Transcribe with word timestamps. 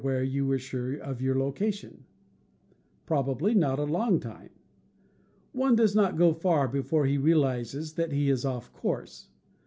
1.. 0.03 0.13
where 0.15 0.23
you 0.23 0.47
were 0.47 0.57
sure 0.57 0.99
oi 1.07 1.15
your 1.19 1.37
location. 1.37 2.05
Probably 3.05 3.53
not 3.53 3.77
a 3.77 3.83
long 3.83 4.19
time. 4.19 4.49
One 5.51 5.75
does 5.75 5.93
not 5.93 6.17
go 6.17 6.33
far 6.33 6.67
before 6.67 7.05
he 7.05 7.19
realizes 7.19 7.93
that 7.93 8.11
he 8.11 8.27
is 8.31 8.43
off 8.43 8.71
his 8.71 8.79
course. 8.81 9.29